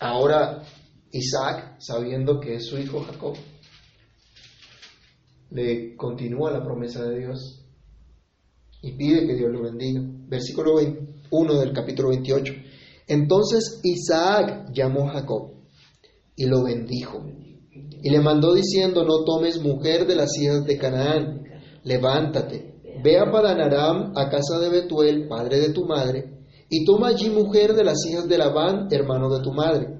[0.00, 0.64] ahora
[1.12, 3.36] Isaac, sabiendo que es su hijo Jacob,
[5.50, 7.64] le continúa la promesa de Dios
[8.82, 10.00] y pide que Dios lo bendiga.
[10.28, 10.74] Versículo
[11.30, 12.52] 1 del capítulo 28.
[13.08, 15.52] Entonces Isaac llamó a Jacob
[16.36, 17.24] y lo bendijo.
[18.02, 21.44] Y le mandó diciendo, no tomes mujer de las hijas de Canaán,
[21.82, 27.30] levántate, ve a Padanaram, a casa de Betuel, padre de tu madre, y toma allí
[27.30, 29.98] mujer de las hijas de Labán, hermano de tu madre.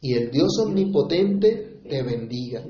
[0.00, 2.64] Y el Dios omnipotente te bendiga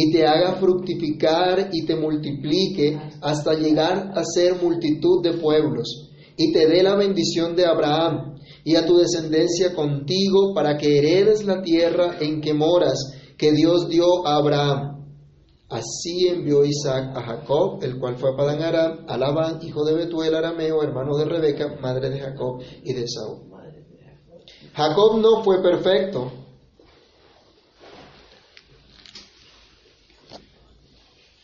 [0.00, 6.52] y te haga fructificar y te multiplique hasta llegar a ser multitud de pueblos, y
[6.52, 11.62] te dé la bendición de Abraham y a tu descendencia contigo para que heredes la
[11.62, 12.94] tierra en que moras,
[13.36, 15.04] que Dios dio a Abraham.
[15.68, 19.94] Así envió Isaac a Jacob, el cual fue a Padán Aram, a Labán, hijo de
[19.94, 23.48] Betuel arameo, hermano de Rebeca, madre de Jacob y de Saúl.
[24.74, 26.30] Jacob no fue perfecto,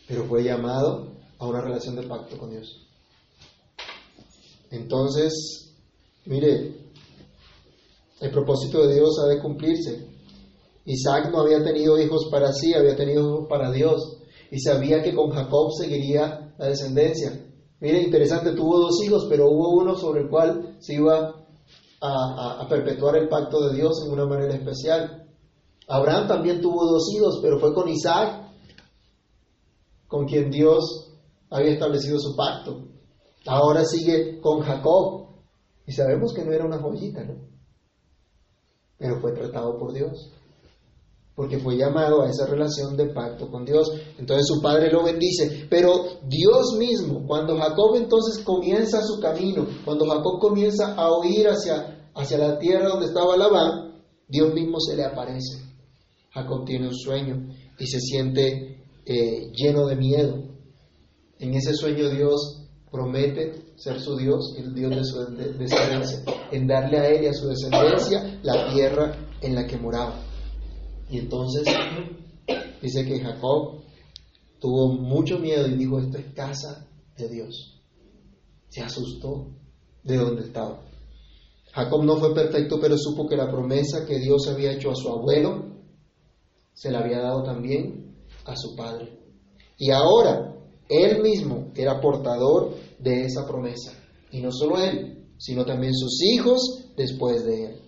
[0.07, 2.87] pero fue llamado a una relación de pacto con Dios.
[4.71, 5.75] Entonces,
[6.27, 6.75] mire,
[8.21, 10.09] el propósito de Dios ha de cumplirse.
[10.85, 14.19] Isaac no había tenido hijos para sí, había tenido hijos para Dios.
[14.51, 17.47] Y sabía que con Jacob seguiría la descendencia.
[17.81, 21.47] Mire, interesante, tuvo dos hijos, pero hubo uno sobre el cual se iba
[22.01, 25.27] a, a perpetuar el pacto de Dios en una manera especial.
[25.89, 28.44] Abraham también tuvo dos hijos, pero fue con Isaac
[30.15, 31.11] con quien Dios
[31.51, 32.85] había establecido su pacto.
[33.47, 35.27] Ahora sigue con Jacob.
[35.89, 37.35] Y sabemos que no era una joyita, ¿no?
[38.97, 40.31] Pero fue tratado por Dios.
[41.35, 43.91] Porque fue llamado a esa relación de pacto con Dios.
[44.17, 45.67] Entonces su padre lo bendice.
[45.69, 45.91] Pero
[46.29, 52.39] Dios mismo, cuando Jacob entonces comienza su camino, cuando Jacob comienza a huir hacia, hacia
[52.39, 55.61] la tierra donde estaba Labán, Dios mismo se le aparece.
[56.31, 57.49] Jacob tiene un sueño
[57.81, 58.75] y se siente
[59.07, 60.45] eh, lleno de miedo.
[61.39, 65.19] En ese sueño Dios promete ser su Dios, el Dios de su
[65.59, 70.21] descendencia, en darle a él y a su descendencia la tierra en la que moraba.
[71.11, 71.65] Y entonces
[72.83, 73.83] dice que Jacob
[74.61, 76.87] tuvo mucho miedo y dijo, esto es casa
[77.17, 77.83] de Dios.
[78.69, 79.49] Se asustó
[80.03, 80.81] de donde estaba.
[81.73, 85.09] Jacob no fue perfecto, pero supo que la promesa que Dios había hecho a su
[85.09, 85.75] abuelo
[86.73, 88.04] se la había dado también
[88.45, 89.19] a su padre.
[89.79, 90.55] Y ahora
[90.89, 93.93] él mismo era portador de esa promesa.
[94.31, 97.81] Y no solo él, sino también sus hijos después de él.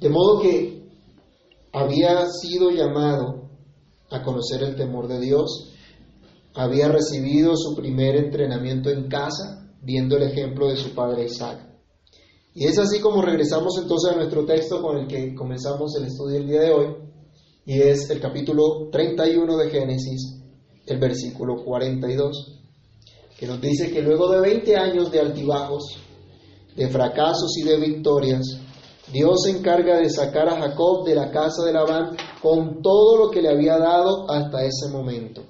[0.00, 0.88] De modo que
[1.72, 3.50] había sido llamado
[4.10, 5.74] a conocer el temor de Dios,
[6.54, 11.68] había recibido su primer entrenamiento en casa, viendo el ejemplo de su padre Isaac.
[12.54, 16.38] Y es así como regresamos entonces a nuestro texto con el que comenzamos el estudio
[16.38, 16.96] el día de hoy,
[17.68, 20.40] y es el capítulo 31 de Génesis,
[20.86, 22.62] el versículo 42,
[23.38, 25.98] que nos dice que luego de 20 años de altibajos,
[26.74, 28.58] de fracasos y de victorias,
[29.12, 33.30] Dios se encarga de sacar a Jacob de la casa de Labán con todo lo
[33.30, 35.42] que le había dado hasta ese momento.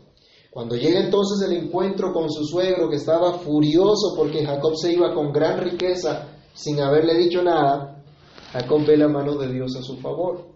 [0.51, 5.15] Cuando llega entonces el encuentro con su suegro, que estaba furioso porque Jacob se iba
[5.15, 8.03] con gran riqueza sin haberle dicho nada,
[8.53, 10.48] Jacob ve la mano de Dios a su favor.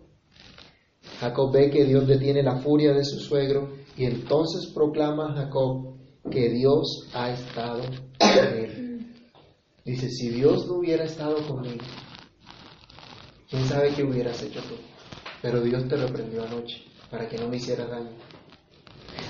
[1.22, 5.94] Jacob ve que Dios detiene la furia de su suegro y entonces proclama a Jacob
[6.28, 7.82] que Dios ha estado
[8.18, 9.06] con él.
[9.85, 11.85] Dice, si Dios no hubiera estado conmigo,
[13.48, 14.74] ¿quién sabe qué hubieras hecho tú?
[15.40, 18.11] Pero Dios te reprendió anoche para que no me hicieras daño.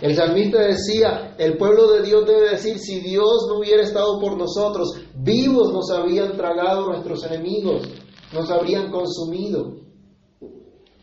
[0.00, 4.38] El salmista decía, el pueblo de Dios debe decir, si Dios no hubiera estado por
[4.38, 7.86] nosotros, vivos nos habían tragado nuestros enemigos,
[8.32, 9.81] nos habrían consumido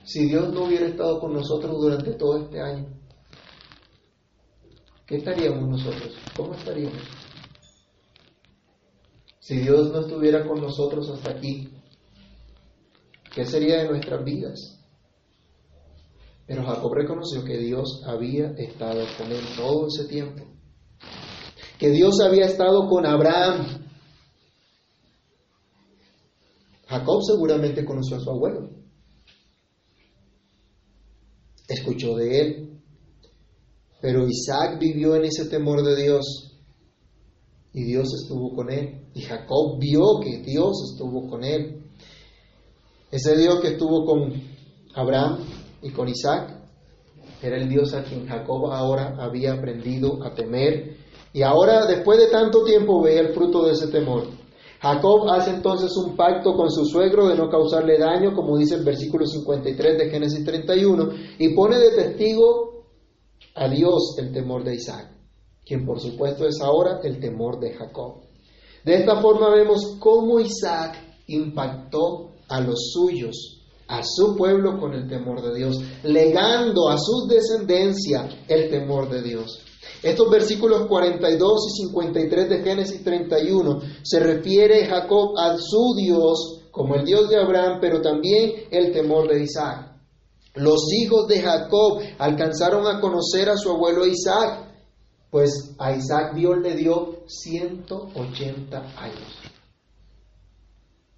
[0.10, 2.88] si Dios no hubiera estado con nosotros durante todo este año?
[5.06, 6.18] ¿Qué estaríamos nosotros?
[6.36, 7.04] ¿Cómo estaríamos?
[9.40, 11.70] Si Dios no estuviera con nosotros hasta aquí,
[13.32, 14.80] ¿qué sería de nuestras vidas?
[16.48, 20.44] Pero Jacob reconoció que Dios había estado con él todo ese tiempo.
[21.78, 23.86] Que Dios había estado con Abraham.
[26.88, 28.79] Jacob seguramente conoció a su abuelo
[31.70, 32.82] escuchó de él.
[34.02, 36.58] Pero Isaac vivió en ese temor de Dios
[37.74, 39.08] y Dios estuvo con él.
[39.14, 41.84] Y Jacob vio que Dios estuvo con él.
[43.12, 44.34] Ese Dios que estuvo con
[44.96, 45.40] Abraham
[45.82, 46.60] y con Isaac
[47.42, 50.98] era el Dios a quien Jacob ahora había aprendido a temer.
[51.32, 54.39] Y ahora, después de tanto tiempo, veía el fruto de ese temor.
[54.82, 58.86] Jacob hace entonces un pacto con su suegro de no causarle daño, como dice el
[58.86, 62.86] versículo 53 de Génesis 31, y pone de testigo
[63.56, 65.12] a Dios el temor de Isaac,
[65.66, 68.22] quien por supuesto es ahora el temor de Jacob.
[68.86, 70.96] De esta forma vemos cómo Isaac
[71.28, 77.28] impactó a los suyos, a su pueblo con el temor de Dios, legando a su
[77.28, 79.66] descendencia el temor de Dios.
[80.02, 86.96] Estos versículos 42 y 53 de Génesis 31 se refiere Jacob a su Dios como
[86.96, 89.90] el Dios de Abraham, pero también el temor de Isaac.
[90.56, 94.68] Los hijos de Jacob alcanzaron a conocer a su abuelo Isaac,
[95.30, 99.38] pues a Isaac Dios le dio 180 años.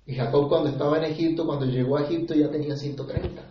[0.06, 3.44] Y Jacob cuando estaba en Egipto, cuando llegó a Egipto ya tenía 130.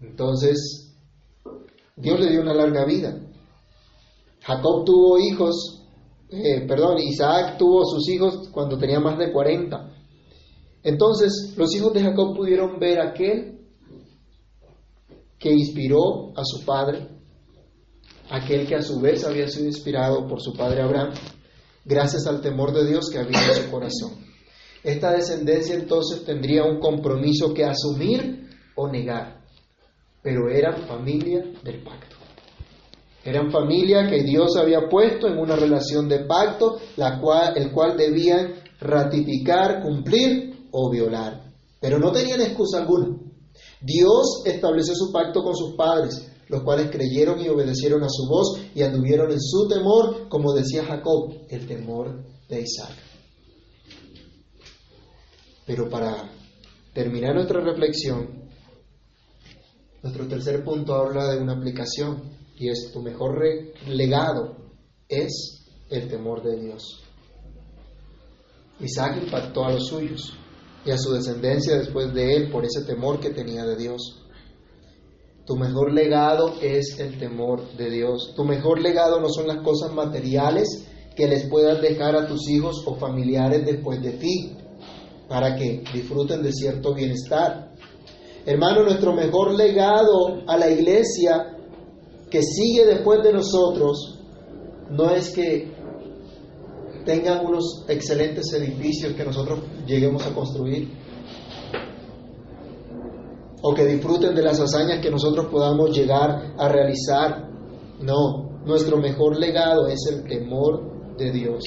[0.00, 0.85] Entonces,
[1.96, 3.18] Dios le dio una larga vida.
[4.42, 5.82] Jacob tuvo hijos,
[6.28, 9.92] eh, perdón, Isaac tuvo sus hijos cuando tenía más de 40.
[10.82, 13.60] Entonces los hijos de Jacob pudieron ver aquel
[15.38, 17.08] que inspiró a su padre,
[18.30, 21.14] aquel que a su vez había sido inspirado por su padre Abraham,
[21.84, 24.12] gracias al temor de Dios que había en su corazón.
[24.84, 29.35] Esta descendencia entonces tendría un compromiso que asumir o negar
[30.26, 32.16] pero eran familia del pacto.
[33.22, 37.96] Eran familia que Dios había puesto en una relación de pacto, la cual, el cual
[37.96, 41.44] debían ratificar, cumplir o violar.
[41.80, 43.16] Pero no tenían excusa alguna.
[43.80, 48.60] Dios estableció su pacto con sus padres, los cuales creyeron y obedecieron a su voz
[48.74, 52.96] y anduvieron en su temor, como decía Jacob, el temor de Isaac.
[55.64, 56.28] Pero para
[56.92, 58.45] terminar nuestra reflexión,
[60.06, 62.22] nuestro tercer punto habla de una aplicación
[62.56, 63.42] y es tu mejor
[63.88, 64.56] legado
[65.08, 67.02] es el temor de Dios.
[68.78, 70.32] Isaac impactó a los suyos
[70.84, 74.22] y a su descendencia después de él por ese temor que tenía de Dios.
[75.44, 78.32] Tu mejor legado es el temor de Dios.
[78.36, 82.84] Tu mejor legado no son las cosas materiales que les puedas dejar a tus hijos
[82.86, 84.56] o familiares después de ti,
[85.28, 87.65] para que disfruten de cierto bienestar.
[88.46, 91.56] Hermano, nuestro mejor legado a la iglesia
[92.30, 94.20] que sigue después de nosotros
[94.88, 95.74] no es que
[97.04, 100.88] tengan unos excelentes edificios que nosotros lleguemos a construir
[103.62, 107.50] o que disfruten de las hazañas que nosotros podamos llegar a realizar.
[108.00, 111.64] No, nuestro mejor legado es el temor de Dios.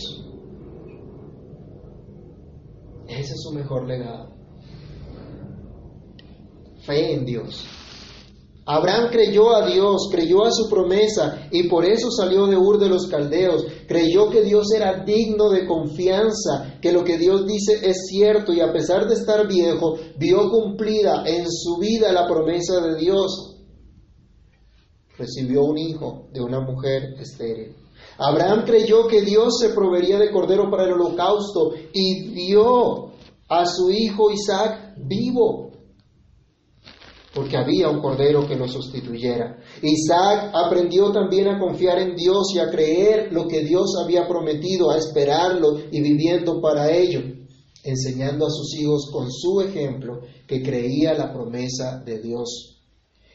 [3.06, 4.39] Ese es su mejor legado
[6.90, 7.66] fe en Dios.
[8.66, 12.88] Abraham creyó a Dios, creyó a su promesa y por eso salió de Ur de
[12.88, 13.66] los Caldeos.
[13.88, 18.62] Creyó que Dios era digno de confianza, que lo que Dios dice es cierto y
[18.62, 23.56] a pesar de estar viejo, vio cumplida en su vida la promesa de Dios.
[25.18, 27.76] Recibió un hijo de una mujer estéril.
[28.20, 33.14] Abraham creyó que Dios se proveería de cordero para el holocausto y vio
[33.48, 35.69] a su hijo Isaac vivo
[37.34, 39.58] porque había un cordero que lo sustituyera.
[39.82, 44.90] Isaac aprendió también a confiar en Dios y a creer lo que Dios había prometido,
[44.90, 47.22] a esperarlo y viviendo para ello,
[47.84, 52.78] enseñando a sus hijos con su ejemplo que creía la promesa de Dios.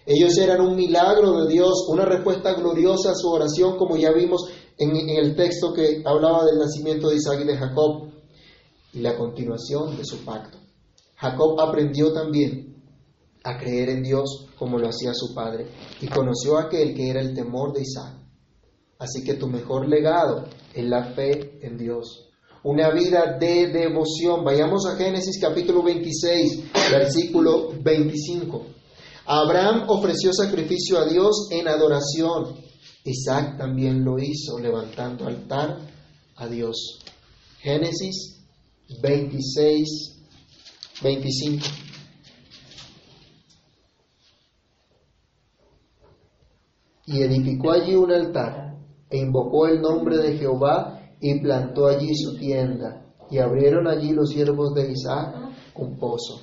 [0.06, 4.50] Ellos eran un milagro de Dios, una respuesta gloriosa a su oración, como ya vimos
[4.76, 8.10] en, el texto que hablaba del nacimiento de Isaac y de Jacob,
[8.92, 10.58] y la continuación de su pacto.
[11.16, 12.73] Jacob aprendió también
[13.44, 15.66] a creer en Dios como lo hacía su padre
[16.00, 18.14] y conoció aquel que era el temor de Isaac.
[18.98, 22.30] Así que tu mejor legado es la fe en Dios.
[22.62, 24.42] Una vida de devoción.
[24.42, 28.66] Vayamos a Génesis capítulo 26, versículo 25.
[29.26, 32.56] Abraham ofreció sacrificio a Dios en adoración.
[33.04, 35.78] Isaac también lo hizo, levantando altar
[36.36, 37.00] a Dios.
[37.60, 38.46] Génesis
[39.02, 39.88] 26,
[41.02, 41.66] 25.
[47.06, 48.78] Y edificó allí un altar,
[49.10, 54.30] e invocó el nombre de Jehová, y plantó allí su tienda, y abrieron allí los
[54.30, 55.36] siervos de Isaac
[55.76, 56.40] un pozo.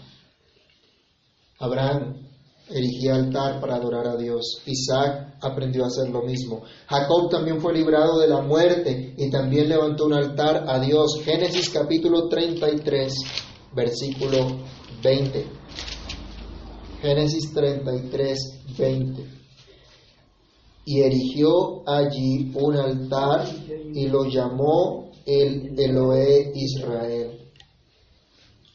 [1.59, 2.15] Abraham
[2.69, 4.61] erigía altar para adorar a Dios.
[4.65, 6.63] Isaac aprendió a hacer lo mismo.
[6.87, 11.21] Jacob también fue librado de la muerte y también levantó un altar a Dios.
[11.23, 13.13] Génesis capítulo 33,
[13.73, 14.57] versículo
[15.03, 15.45] 20.
[17.01, 18.39] Génesis 33,
[18.77, 19.40] 20.
[20.85, 23.47] Y erigió allí un altar
[23.93, 27.51] y lo llamó el Eloé Israel.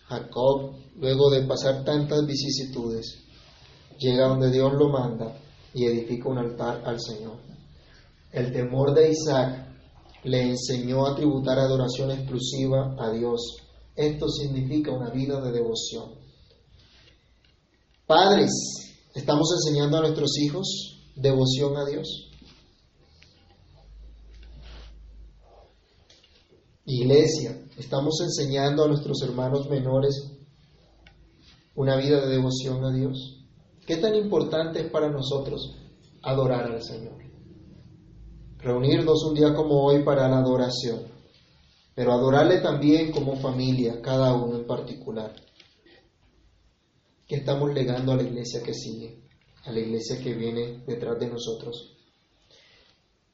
[0.09, 3.24] Jacob, luego de pasar tantas vicisitudes,
[3.98, 5.36] llega donde Dios lo manda
[5.74, 7.38] y edifica un altar al Señor.
[8.32, 9.66] El temor de Isaac
[10.24, 13.57] le enseñó a tributar adoración exclusiva a Dios.
[13.94, 16.11] Esto significa una vida de devoción.
[18.07, 18.50] Padres,
[19.14, 22.30] ¿estamos enseñando a nuestros hijos devoción a Dios?
[26.84, 30.30] Iglesia, ¿estamos enseñando a nuestros hermanos menores
[31.74, 33.44] una vida de devoción a Dios?
[33.86, 35.74] ¿Qué tan importante es para nosotros
[36.22, 37.16] adorar al Señor?
[38.58, 41.02] Reunirnos un día como hoy para la adoración,
[41.94, 45.34] pero adorarle también como familia, cada uno en particular.
[47.26, 49.26] ¿Qué estamos legando a la iglesia que sigue,
[49.66, 51.96] a la iglesia que viene detrás de nosotros?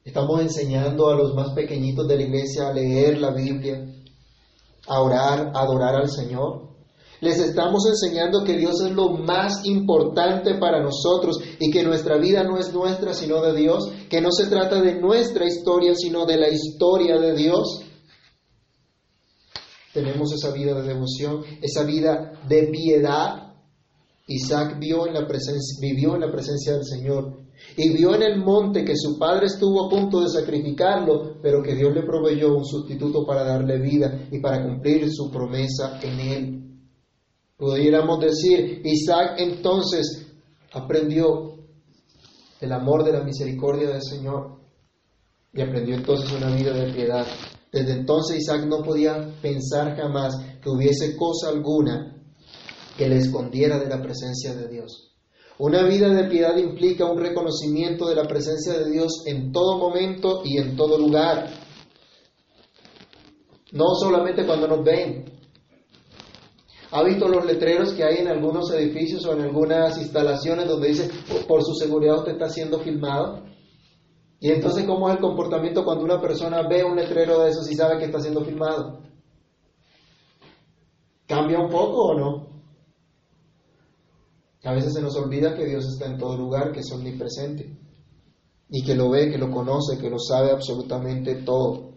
[0.05, 3.87] Estamos enseñando a los más pequeñitos de la iglesia a leer la Biblia,
[4.89, 6.73] a orar, a adorar al Señor.
[7.21, 12.43] Les estamos enseñando que Dios es lo más importante para nosotros y que nuestra vida
[12.43, 16.37] no es nuestra sino de Dios, que no se trata de nuestra historia sino de
[16.37, 17.83] la historia de Dios.
[19.95, 23.52] Tenemos esa vida de devoción, esa vida de piedad.
[24.27, 27.43] Isaac vivió en la presencia del Señor
[27.77, 31.75] y vio en el monte que su padre estuvo a punto de sacrificarlo, pero que
[31.75, 36.63] Dios le proveyó un sustituto para darle vida y para cumplir su promesa en él.
[37.57, 40.27] Pudiéramos decir, Isaac entonces
[40.73, 41.53] aprendió
[42.61, 44.61] el amor de la misericordia del Señor
[45.53, 47.27] y aprendió entonces una vida de piedad.
[47.73, 52.22] Desde entonces Isaac no podía pensar jamás que hubiese cosa alguna
[52.97, 55.13] que le escondiera de la presencia de Dios.
[55.59, 60.43] Una vida de piedad implica un reconocimiento de la presencia de Dios en todo momento
[60.45, 61.51] y en todo lugar.
[63.73, 65.25] No solamente cuando nos ven.
[66.91, 71.11] ¿Ha visto los letreros que hay en algunos edificios o en algunas instalaciones donde dice,
[71.49, 73.45] por su seguridad usted está siendo filmado?
[74.41, 77.77] Y entonces, ¿cómo es el comportamiento cuando una persona ve un letrero de esos y
[77.77, 79.01] sabe que está siendo filmado?
[81.27, 82.52] ¿Cambia un poco o no?
[84.65, 87.77] A veces se nos olvida que Dios está en todo lugar, que es omnipresente
[88.69, 91.93] y que lo ve, que lo conoce, que lo sabe absolutamente todo.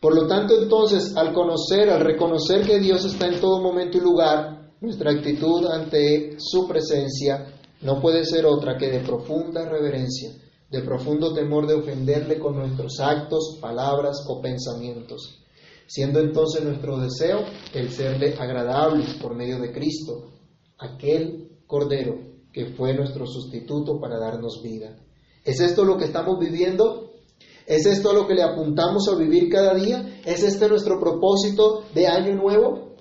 [0.00, 4.00] Por lo tanto, entonces, al conocer, al reconocer que Dios está en todo momento y
[4.00, 10.32] lugar, nuestra actitud ante su presencia no puede ser otra que de profunda reverencia,
[10.70, 15.42] de profundo temor de ofenderle con nuestros actos, palabras o pensamientos,
[15.86, 20.30] siendo entonces nuestro deseo el serle agradables por medio de Cristo,
[20.78, 22.18] aquel Cordero,
[22.52, 24.96] que fue nuestro sustituto para darnos vida.
[25.44, 27.12] ¿Es esto lo que estamos viviendo?
[27.64, 30.20] ¿Es esto lo que le apuntamos a vivir cada día?
[30.24, 32.96] ¿Es este nuestro propósito de año nuevo?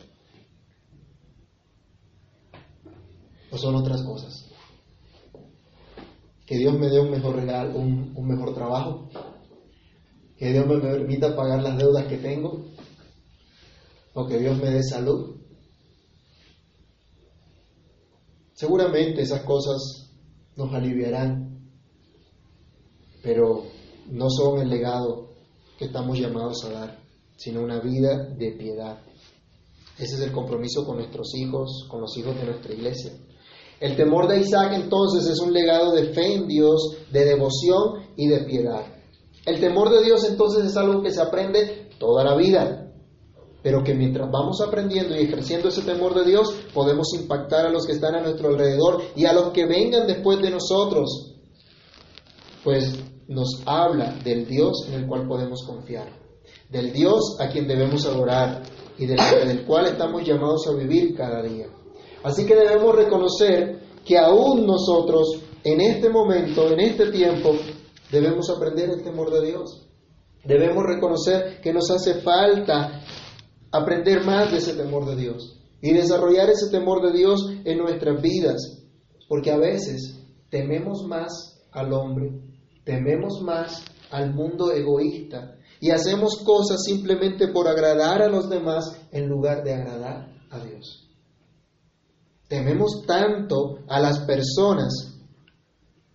[3.51, 4.45] ¿O son otras cosas?
[6.45, 9.09] Que Dios me dé un mejor regalo, un, un mejor trabajo.
[10.37, 12.65] Que Dios me permita pagar las deudas que tengo.
[14.13, 15.38] O que Dios me dé salud.
[18.59, 20.11] Seguramente esas cosas
[20.57, 21.61] nos aliviarán,
[23.23, 23.63] pero
[24.09, 25.29] no son el legado
[25.77, 26.99] que estamos llamados a dar,
[27.37, 28.99] sino una vida de piedad.
[29.97, 33.13] Ese es el compromiso con nuestros hijos, con los hijos de nuestra iglesia.
[33.79, 38.27] El temor de Isaac entonces es un legado de fe en Dios, de devoción y
[38.27, 38.85] de piedad.
[39.45, 42.78] El temor de Dios entonces es algo que se aprende toda la vida
[43.61, 47.85] pero que mientras vamos aprendiendo y ejerciendo ese temor de Dios, podemos impactar a los
[47.85, 51.35] que están a nuestro alrededor y a los que vengan después de nosotros,
[52.63, 52.97] pues
[53.27, 56.07] nos habla del Dios en el cual podemos confiar,
[56.69, 58.63] del Dios a quien debemos adorar
[58.97, 61.67] y del, del cual estamos llamados a vivir cada día.
[62.23, 67.55] Así que debemos reconocer que aún nosotros, en este momento, en este tiempo,
[68.11, 69.85] debemos aprender el temor de Dios.
[70.43, 73.03] Debemos reconocer que nos hace falta
[73.71, 78.21] aprender más de ese temor de Dios y desarrollar ese temor de Dios en nuestras
[78.21, 78.83] vidas,
[79.27, 82.31] porque a veces tememos más al hombre,
[82.83, 89.27] tememos más al mundo egoísta y hacemos cosas simplemente por agradar a los demás en
[89.27, 91.07] lugar de agradar a Dios.
[92.47, 95.15] Tememos tanto a las personas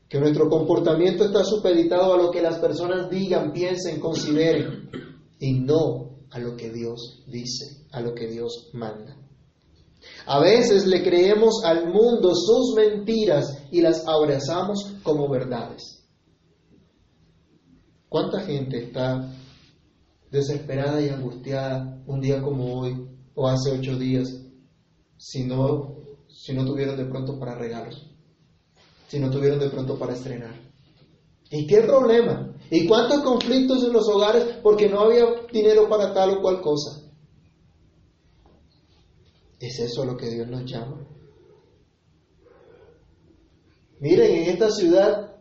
[0.09, 4.91] que nuestro comportamiento está supeditado a lo que las personas digan, piensen, consideren,
[5.39, 9.17] y no a lo que Dios dice, a lo que Dios manda.
[10.27, 16.05] A veces le creemos al mundo sus mentiras y las abrazamos como verdades.
[18.09, 19.33] ¿Cuánta gente está
[20.31, 24.29] desesperada y angustiada un día como hoy o hace ocho días
[25.17, 25.97] si no,
[26.29, 28.11] si no tuvieron de pronto para regalos,
[29.07, 30.55] si no tuvieron de pronto para estrenar?
[31.49, 32.54] ¿Y qué problema?
[32.71, 37.03] ¿Y cuántos conflictos en los hogares porque no había dinero para tal o cual cosa?
[39.61, 41.07] ¿Es eso lo que Dios nos llama?
[44.01, 45.37] Miren, en esta ciudad,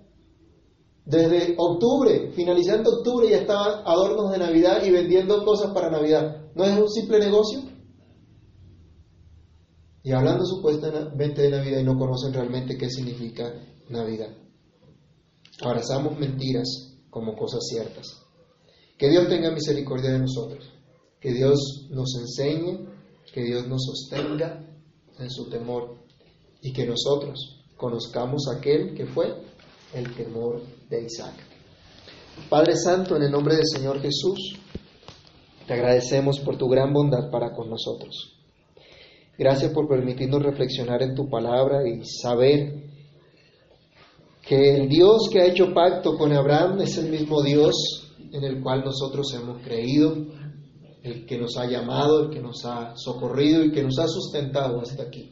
[1.05, 6.51] desde octubre, finalizando octubre, ya estaban adornos de Navidad y vendiendo cosas para Navidad.
[6.55, 7.59] ¿No es un simple negocio?
[10.03, 13.53] Y hablando supuestamente de Navidad y no conocen realmente qué significa
[13.89, 14.29] Navidad.
[15.61, 18.25] Abrazamos mentiras como cosas ciertas.
[18.97, 20.69] Que Dios tenga misericordia de nosotros.
[21.21, 22.93] Que Dios nos enseñe
[23.33, 24.63] que Dios nos sostenga
[25.17, 25.95] en su temor
[26.61, 29.33] y que nosotros conozcamos aquel que fue
[29.93, 31.33] el temor de Isaac.
[32.49, 34.59] Padre Santo, en el nombre del Señor Jesús,
[35.65, 38.39] te agradecemos por tu gran bondad para con nosotros.
[39.37, 42.92] Gracias por permitirnos reflexionar en tu palabra y saber
[44.45, 47.73] que el Dios que ha hecho pacto con Abraham es el mismo Dios
[48.31, 50.15] en el cual nosotros hemos creído
[51.01, 54.81] el que nos ha llamado, el que nos ha socorrido y que nos ha sustentado
[54.81, 55.31] hasta aquí.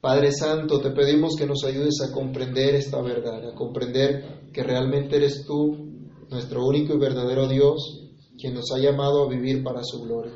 [0.00, 5.16] Padre Santo, te pedimos que nos ayudes a comprender esta verdad, a comprender que realmente
[5.16, 5.92] eres tú,
[6.28, 10.32] nuestro único y verdadero Dios, quien nos ha llamado a vivir para su gloria.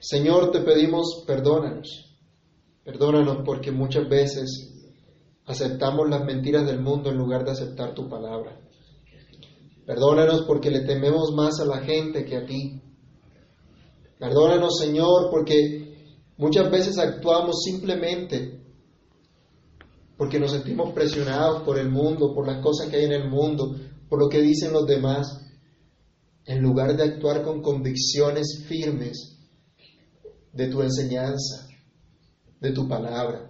[0.00, 2.16] Señor, te pedimos, perdónanos,
[2.84, 4.69] perdónanos porque muchas veces
[5.46, 8.60] aceptamos las mentiras del mundo en lugar de aceptar tu palabra.
[9.86, 12.80] Perdónanos porque le tememos más a la gente que a ti.
[14.18, 18.60] Perdónanos, Señor, porque muchas veces actuamos simplemente
[20.20, 23.74] porque nos sentimos presionados por el mundo, por las cosas que hay en el mundo,
[24.06, 25.40] por lo que dicen los demás,
[26.44, 29.38] en lugar de actuar con convicciones firmes
[30.52, 31.66] de tu enseñanza,
[32.60, 33.49] de tu palabra.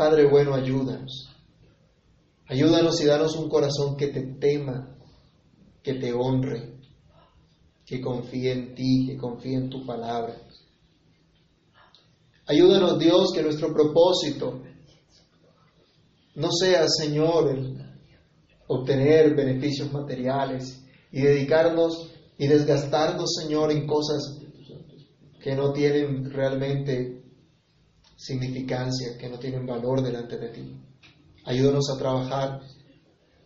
[0.00, 1.28] Padre bueno, ayúdanos.
[2.46, 4.96] Ayúdanos y danos un corazón que te tema,
[5.82, 6.80] que te honre,
[7.84, 10.40] que confíe en ti, que confíe en tu palabra.
[12.46, 14.62] Ayúdanos Dios que nuestro propósito
[16.34, 17.54] no sea, Señor,
[18.68, 20.82] obtener beneficios materiales
[21.12, 24.38] y dedicarnos y desgastarnos, Señor, en cosas
[25.42, 27.20] que no tienen realmente
[28.20, 30.76] significancia, que no tienen valor delante de ti.
[31.46, 32.60] Ayúdanos a trabajar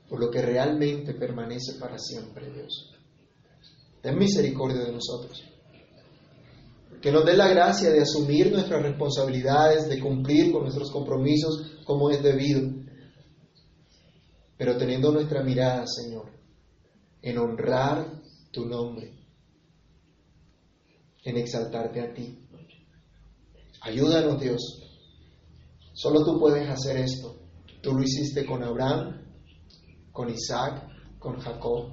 [0.09, 2.93] por lo que realmente permanece para siempre, Dios.
[4.03, 5.45] Ten misericordia de nosotros.
[7.01, 12.11] Que nos dé la gracia de asumir nuestras responsabilidades, de cumplir con nuestros compromisos como
[12.11, 12.62] es debido.
[14.57, 16.33] Pero teniendo nuestra mirada, Señor,
[17.22, 19.12] en honrar tu nombre,
[21.22, 22.43] en exaltarte a ti.
[23.85, 24.82] Ayúdanos, Dios.
[25.93, 27.37] Solo tú puedes hacer esto.
[27.82, 29.22] Tú lo hiciste con Abraham,
[30.11, 31.93] con Isaac, con Jacob.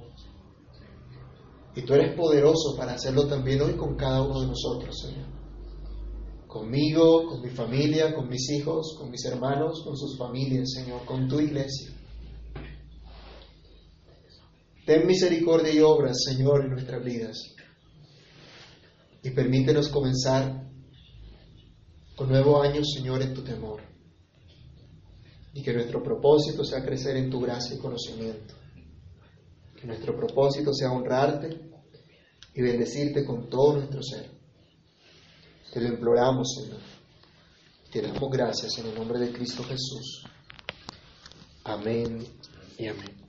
[1.76, 5.28] Y tú eres poderoso para hacerlo también hoy con cada uno de nosotros, Señor.
[6.46, 11.28] Conmigo, con mi familia, con mis hijos, con mis hermanos, con sus familias, Señor, con
[11.28, 11.90] tu iglesia.
[14.86, 17.38] Ten misericordia y obras, Señor, en nuestras vidas.
[19.22, 20.71] Y permítenos comenzar
[22.26, 23.92] nuevo año, Señor, en tu temor
[25.54, 28.54] y que nuestro propósito sea crecer en tu gracia y conocimiento.
[29.78, 31.60] Que nuestro propósito sea honrarte
[32.54, 34.30] y bendecirte con todo nuestro ser.
[35.72, 36.80] Te lo imploramos, Señor.
[37.90, 40.24] Te damos gracias en el nombre de Cristo Jesús.
[41.64, 42.26] Amén
[42.78, 43.21] y amén.